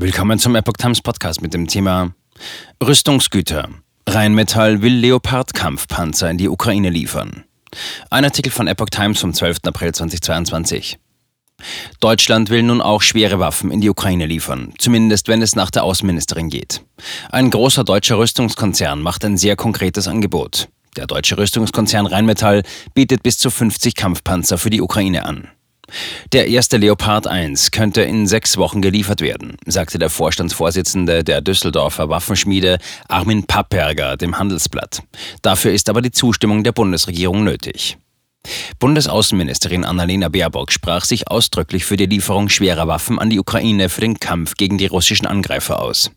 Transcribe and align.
Willkommen 0.00 0.38
zum 0.38 0.54
Epoch 0.54 0.74
Times 0.78 1.00
Podcast 1.00 1.42
mit 1.42 1.54
dem 1.54 1.66
Thema 1.66 2.12
Rüstungsgüter. 2.80 3.68
Rheinmetall 4.08 4.80
will 4.80 4.94
Leopard-Kampfpanzer 4.94 6.30
in 6.30 6.38
die 6.38 6.48
Ukraine 6.48 6.88
liefern. 6.88 7.42
Ein 8.08 8.24
Artikel 8.24 8.52
von 8.52 8.68
Epoch 8.68 8.90
Times 8.90 9.18
vom 9.18 9.34
12. 9.34 9.56
April 9.64 9.92
2022. 9.92 10.98
Deutschland 11.98 12.48
will 12.48 12.62
nun 12.62 12.80
auch 12.80 13.02
schwere 13.02 13.40
Waffen 13.40 13.72
in 13.72 13.80
die 13.80 13.90
Ukraine 13.90 14.26
liefern, 14.26 14.72
zumindest 14.78 15.26
wenn 15.26 15.42
es 15.42 15.56
nach 15.56 15.72
der 15.72 15.82
Außenministerin 15.82 16.48
geht. 16.48 16.84
Ein 17.32 17.50
großer 17.50 17.82
deutscher 17.82 18.18
Rüstungskonzern 18.18 19.02
macht 19.02 19.24
ein 19.24 19.36
sehr 19.36 19.56
konkretes 19.56 20.06
Angebot. 20.06 20.68
Der 20.96 21.08
deutsche 21.08 21.38
Rüstungskonzern 21.38 22.06
Rheinmetall 22.06 22.62
bietet 22.94 23.24
bis 23.24 23.38
zu 23.38 23.50
50 23.50 23.96
Kampfpanzer 23.96 24.58
für 24.58 24.70
die 24.70 24.80
Ukraine 24.80 25.24
an. 25.24 25.48
Der 26.32 26.48
erste 26.48 26.76
Leopard 26.76 27.26
1 27.26 27.70
könnte 27.70 28.02
in 28.02 28.26
sechs 28.26 28.56
Wochen 28.56 28.82
geliefert 28.82 29.20
werden, 29.20 29.56
sagte 29.66 29.98
der 29.98 30.10
Vorstandsvorsitzende 30.10 31.24
der 31.24 31.40
Düsseldorfer 31.40 32.08
Waffenschmiede 32.08 32.78
Armin 33.08 33.46
Papperger 33.46 34.16
dem 34.16 34.38
Handelsblatt. 34.38 35.02
Dafür 35.42 35.72
ist 35.72 35.88
aber 35.88 36.02
die 36.02 36.12
Zustimmung 36.12 36.64
der 36.64 36.72
Bundesregierung 36.72 37.44
nötig. 37.44 37.98
Bundesaußenministerin 38.78 39.84
Annalena 39.84 40.28
Baerbock 40.28 40.72
sprach 40.72 41.04
sich 41.04 41.28
ausdrücklich 41.28 41.84
für 41.84 41.96
die 41.96 42.06
Lieferung 42.06 42.48
schwerer 42.48 42.88
Waffen 42.88 43.18
an 43.18 43.30
die 43.30 43.38
Ukraine 43.38 43.88
für 43.88 44.00
den 44.00 44.18
Kampf 44.18 44.54
gegen 44.54 44.78
die 44.78 44.86
russischen 44.86 45.26
Angreifer 45.26 45.80
aus. 45.80 46.10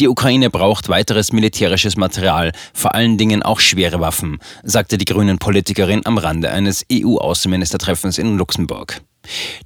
Die 0.00 0.08
Ukraine 0.08 0.50
braucht 0.50 0.88
weiteres 0.88 1.32
militärisches 1.32 1.96
Material, 1.96 2.52
vor 2.72 2.94
allen 2.94 3.18
Dingen 3.18 3.42
auch 3.42 3.60
schwere 3.60 4.00
Waffen, 4.00 4.38
sagte 4.62 4.98
die 4.98 5.04
grünen 5.04 5.38
Politikerin 5.38 6.04
am 6.04 6.18
Rande 6.18 6.50
eines 6.50 6.84
EU-Außenministertreffens 6.92 8.18
in 8.18 8.36
Luxemburg. 8.36 9.00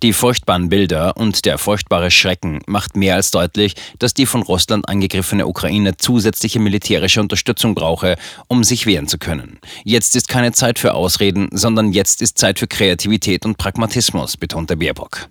Die 0.03 0.13
furchtbaren 0.13 0.69
Bilder 0.69 1.17
und 1.17 1.45
der 1.45 1.59
furchtbare 1.59 2.11
Schrecken 2.11 2.61
macht 2.67 2.97
mehr 2.97 3.17
als 3.17 3.31
deutlich, 3.31 3.75
dass 3.99 4.15
die 4.15 4.27
von 4.27 4.43
Russland 4.43 4.89
angegriffene 4.89 5.47
Ukraine 5.47 5.97
zusätzliche 5.97 6.59
militärische 6.59 7.21
Unterstützung 7.21 7.75
brauche, 7.75 8.17
um 8.49 8.65
sich 8.65 8.87
wehren 8.87 9.09
zu 9.09 9.19
können. 9.19 9.59
Jetzt 9.85 10.17
ist 10.17 10.29
keine 10.29 10.53
Zeit 10.53 10.79
für 10.79 10.95
Ausreden, 10.95 11.49
sondern 11.53 11.93
jetzt 11.93 12.23
ist 12.23 12.39
Zeit 12.39 12.59
für 12.59 12.67
Kreativität 12.67 13.45
und 13.45 13.59
Pragmatismus, 13.59 14.37
betonte 14.37 14.77
Baerbock. 14.77 15.29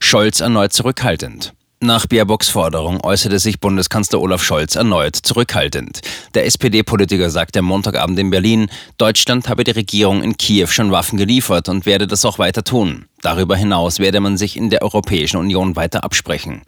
Scholz 0.00 0.40
erneut 0.40 0.72
zurückhaltend. 0.72 1.52
Nach 1.82 2.06
Baerbocks 2.06 2.50
Forderung 2.50 3.00
äußerte 3.02 3.38
sich 3.38 3.58
Bundeskanzler 3.58 4.20
Olaf 4.20 4.42
Scholz 4.44 4.76
erneut 4.76 5.16
zurückhaltend. 5.16 6.02
Der 6.34 6.44
SPD-Politiker 6.44 7.30
sagte 7.30 7.60
am 7.60 7.64
Montagabend 7.64 8.18
in 8.18 8.28
Berlin, 8.28 8.70
Deutschland 8.98 9.48
habe 9.48 9.64
die 9.64 9.70
Regierung 9.70 10.22
in 10.22 10.36
Kiew 10.36 10.66
schon 10.66 10.92
Waffen 10.92 11.16
geliefert 11.16 11.70
und 11.70 11.86
werde 11.86 12.06
das 12.06 12.26
auch 12.26 12.38
weiter 12.38 12.64
tun. 12.64 13.06
Darüber 13.22 13.56
hinaus 13.56 13.98
werde 13.98 14.20
man 14.20 14.36
sich 14.36 14.58
in 14.58 14.68
der 14.68 14.82
Europäischen 14.82 15.38
Union 15.38 15.74
weiter 15.74 16.04
absprechen. 16.04 16.60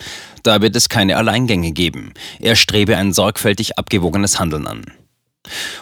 Da 0.44 0.62
wird 0.62 0.74
es 0.76 0.88
keine 0.88 1.18
Alleingänge 1.18 1.72
geben. 1.72 2.14
Er 2.40 2.56
strebe 2.56 2.96
ein 2.96 3.12
sorgfältig 3.12 3.78
abgewogenes 3.78 4.40
Handeln 4.40 4.66
an. 4.66 4.86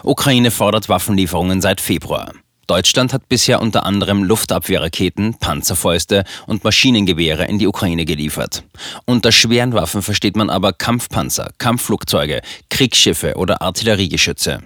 Ukraine 0.03 0.51
fordert 0.51 0.89
Waffenlieferungen 0.89 1.61
seit 1.61 1.79
Februar. 1.79 2.33
Deutschland 2.71 3.11
hat 3.11 3.27
bisher 3.27 3.61
unter 3.61 3.85
anderem 3.85 4.23
Luftabwehrraketen, 4.23 5.33
Panzerfäuste 5.33 6.23
und 6.47 6.63
Maschinengewehre 6.63 7.43
in 7.43 7.59
die 7.59 7.67
Ukraine 7.67 8.05
geliefert. 8.05 8.63
Unter 9.03 9.33
schweren 9.33 9.73
Waffen 9.73 10.01
versteht 10.01 10.37
man 10.37 10.49
aber 10.49 10.71
Kampfpanzer, 10.71 11.51
Kampfflugzeuge, 11.57 12.41
Kriegsschiffe 12.69 13.35
oder 13.35 13.61
Artilleriegeschütze. 13.61 14.59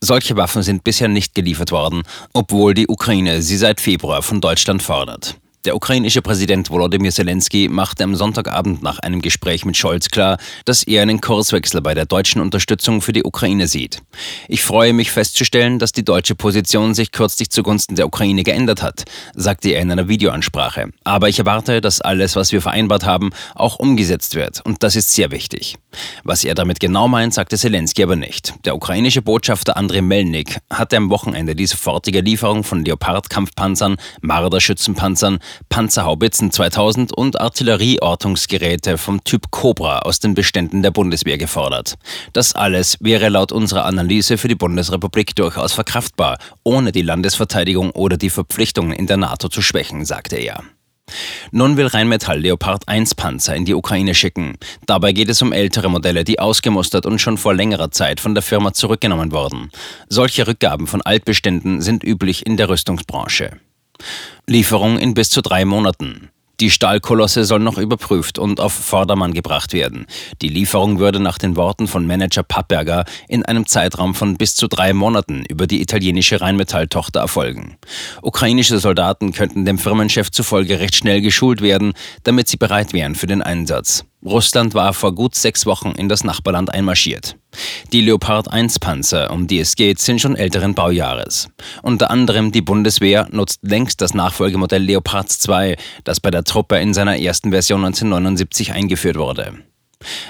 Solche 0.00 0.38
Waffen 0.38 0.62
sind 0.62 0.84
bisher 0.84 1.08
nicht 1.08 1.34
geliefert 1.34 1.70
worden, 1.70 2.00
obwohl 2.32 2.72
die 2.72 2.88
Ukraine 2.88 3.42
sie 3.42 3.58
seit 3.58 3.82
Februar 3.82 4.22
von 4.22 4.40
Deutschland 4.40 4.82
fordert. 4.82 5.36
Der 5.66 5.76
ukrainische 5.76 6.22
Präsident 6.22 6.70
Volodymyr 6.70 7.12
Zelensky 7.12 7.68
machte 7.68 8.04
am 8.04 8.14
Sonntagabend 8.14 8.82
nach 8.82 8.98
einem 9.00 9.20
Gespräch 9.20 9.66
mit 9.66 9.76
Scholz 9.76 10.08
klar, 10.08 10.38
dass 10.64 10.84
er 10.84 11.02
einen 11.02 11.20
Kurswechsel 11.20 11.82
bei 11.82 11.92
der 11.92 12.06
deutschen 12.06 12.40
Unterstützung 12.40 13.02
für 13.02 13.12
die 13.12 13.24
Ukraine 13.24 13.68
sieht. 13.68 14.00
Ich 14.48 14.62
freue 14.64 14.94
mich 14.94 15.10
festzustellen, 15.10 15.78
dass 15.78 15.92
die 15.92 16.02
deutsche 16.02 16.34
Position 16.34 16.94
sich 16.94 17.12
kürzlich 17.12 17.50
zugunsten 17.50 17.94
der 17.94 18.06
Ukraine 18.06 18.42
geändert 18.42 18.80
hat, 18.80 19.04
sagte 19.34 19.68
er 19.68 19.82
in 19.82 19.92
einer 19.92 20.08
Videoansprache. 20.08 20.92
Aber 21.04 21.28
ich 21.28 21.38
erwarte, 21.38 21.82
dass 21.82 22.00
alles, 22.00 22.36
was 22.36 22.52
wir 22.52 22.62
vereinbart 22.62 23.04
haben, 23.04 23.28
auch 23.54 23.78
umgesetzt 23.78 24.36
wird. 24.36 24.64
Und 24.64 24.82
das 24.82 24.96
ist 24.96 25.12
sehr 25.14 25.30
wichtig. 25.30 25.76
Was 26.24 26.42
er 26.42 26.54
damit 26.54 26.80
genau 26.80 27.06
meint, 27.06 27.34
sagte 27.34 27.58
Zelensky 27.58 28.02
aber 28.02 28.16
nicht. 28.16 28.54
Der 28.64 28.74
ukrainische 28.74 29.20
Botschafter 29.20 29.76
Andrei 29.76 30.00
Melnik 30.00 30.56
hatte 30.70 30.96
am 30.96 31.10
Wochenende 31.10 31.54
die 31.54 31.66
sofortige 31.66 32.22
Lieferung 32.22 32.64
von 32.64 32.82
Leopard-Kampfpanzern, 32.82 33.96
Marder-Schützenpanzern, 34.22 35.38
Panzerhaubitzen 35.68 36.50
2000 36.50 37.16
und 37.16 37.40
Artillerieortungsgeräte 37.40 38.98
vom 38.98 39.24
Typ 39.24 39.50
Cobra 39.50 40.00
aus 40.00 40.20
den 40.20 40.34
Beständen 40.34 40.82
der 40.82 40.90
Bundeswehr 40.90 41.38
gefordert. 41.38 41.96
Das 42.32 42.54
alles 42.54 42.96
wäre 43.00 43.28
laut 43.28 43.52
unserer 43.52 43.84
Analyse 43.84 44.38
für 44.38 44.48
die 44.48 44.54
Bundesrepublik 44.54 45.34
durchaus 45.34 45.72
verkraftbar, 45.72 46.38
ohne 46.64 46.92
die 46.92 47.02
Landesverteidigung 47.02 47.90
oder 47.90 48.16
die 48.16 48.30
Verpflichtungen 48.30 48.92
in 48.92 49.06
der 49.06 49.16
NATO 49.16 49.48
zu 49.48 49.62
schwächen, 49.62 50.04
sagte 50.04 50.36
er. 50.36 50.62
Nun 51.50 51.76
will 51.76 51.86
Rheinmetall 51.86 52.40
Leopard 52.40 52.88
1 52.88 53.14
Panzer 53.14 53.56
in 53.56 53.64
die 53.64 53.74
Ukraine 53.74 54.14
schicken. 54.14 54.56
Dabei 54.86 55.12
geht 55.12 55.28
es 55.28 55.42
um 55.42 55.52
ältere 55.52 55.90
Modelle, 55.90 56.24
die 56.24 56.38
ausgemustert 56.38 57.06
und 57.06 57.20
schon 57.20 57.38
vor 57.38 57.54
längerer 57.54 57.90
Zeit 57.90 58.20
von 58.20 58.34
der 58.34 58.42
Firma 58.42 58.72
zurückgenommen 58.72 59.32
wurden. 59.32 59.70
Solche 60.08 60.46
Rückgaben 60.46 60.86
von 60.86 61.02
Altbeständen 61.02 61.80
sind 61.80 62.04
üblich 62.04 62.46
in 62.46 62.56
der 62.56 62.68
Rüstungsbranche. 62.68 63.58
Lieferung 64.46 64.98
in 64.98 65.14
bis 65.14 65.30
zu 65.30 65.42
drei 65.42 65.64
Monaten. 65.64 66.30
Die 66.60 66.70
Stahlkolosse 66.70 67.44
soll 67.44 67.60
noch 67.60 67.78
überprüft 67.78 68.38
und 68.38 68.60
auf 68.60 68.74
Vordermann 68.74 69.32
gebracht 69.32 69.72
werden. 69.72 70.06
Die 70.42 70.50
Lieferung 70.50 70.98
würde 70.98 71.18
nach 71.18 71.38
den 71.38 71.56
Worten 71.56 71.88
von 71.88 72.06
Manager 72.06 72.42
Pappberger 72.42 73.06
in 73.28 73.46
einem 73.46 73.66
Zeitraum 73.66 74.14
von 74.14 74.36
bis 74.36 74.54
zu 74.56 74.68
drei 74.68 74.92
Monaten 74.92 75.44
über 75.48 75.66
die 75.66 75.80
italienische 75.80 76.42
Rheinmetall-Tochter 76.42 77.20
erfolgen. 77.20 77.78
Ukrainische 78.20 78.78
Soldaten 78.78 79.32
könnten 79.32 79.64
dem 79.64 79.78
Firmenchef 79.78 80.30
zufolge 80.30 80.80
recht 80.80 80.96
schnell 80.96 81.22
geschult 81.22 81.62
werden, 81.62 81.94
damit 82.24 82.48
sie 82.48 82.58
bereit 82.58 82.92
wären 82.92 83.14
für 83.14 83.26
den 83.26 83.40
Einsatz. 83.40 84.04
Russland 84.22 84.74
war 84.74 84.92
vor 84.92 85.14
gut 85.14 85.34
sechs 85.34 85.64
Wochen 85.64 85.92
in 85.92 86.10
das 86.10 86.24
Nachbarland 86.24 86.74
einmarschiert. 86.74 87.36
Die 87.92 88.02
Leopard 88.02 88.52
1 88.52 88.78
Panzer, 88.78 89.32
um 89.32 89.48
die 89.48 89.58
es 89.58 89.74
geht, 89.74 89.98
sind 89.98 90.20
schon 90.20 90.36
älteren 90.36 90.74
Baujahres. 90.74 91.48
Unter 91.82 92.12
anderem 92.12 92.52
die 92.52 92.62
Bundeswehr 92.62 93.26
nutzt 93.32 93.58
längst 93.62 94.00
das 94.00 94.14
Nachfolgemodell 94.14 94.82
Leopard 94.82 95.28
2, 95.28 95.76
das 96.04 96.20
bei 96.20 96.30
der 96.30 96.44
Truppe 96.44 96.78
in 96.78 96.94
seiner 96.94 97.18
ersten 97.18 97.50
Version 97.50 97.84
1979 97.84 98.72
eingeführt 98.72 99.16
wurde. 99.16 99.54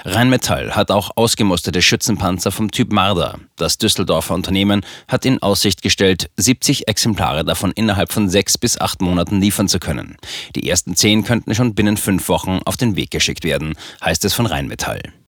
Rheinmetall 0.05 0.75
hat 0.75 0.89
auch 0.89 1.11
ausgemusterte 1.15 1.83
Schützenpanzer 1.83 2.51
vom 2.51 2.71
Typ 2.71 2.91
Marder. 2.91 3.37
Das 3.57 3.77
Düsseldorfer 3.77 4.33
Unternehmen 4.33 4.83
hat 5.07 5.23
in 5.25 5.39
Aussicht 5.43 5.83
gestellt, 5.83 6.31
70 6.37 6.87
Exemplare 6.87 7.45
davon 7.45 7.71
innerhalb 7.73 8.11
von 8.11 8.27
sechs 8.27 8.57
bis 8.57 8.81
acht 8.81 9.03
Monaten 9.03 9.39
liefern 9.39 9.67
zu 9.67 9.77
können. 9.77 10.17
Die 10.55 10.67
ersten 10.67 10.95
zehn 10.95 11.23
könnten 11.23 11.53
schon 11.53 11.75
binnen 11.75 11.97
fünf 11.97 12.27
Wochen 12.27 12.59
auf 12.65 12.75
den 12.75 12.95
Weg 12.95 13.11
geschickt 13.11 13.43
werden, 13.43 13.75
heißt 14.03 14.25
es 14.25 14.33
von 14.33 14.47
Rheinmetall. 14.47 15.13